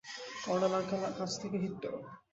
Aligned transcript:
Colonel 0.43 0.73
uncle 0.77 1.03
কাছ 1.17 1.31
থেকে, 1.41 1.57
হিট্টো। 1.63 1.91